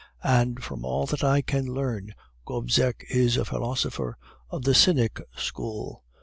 [0.23, 2.15] And from all that I can learn,
[2.47, 4.17] Gobseck is a philosopher
[4.49, 6.01] of the Cynic school.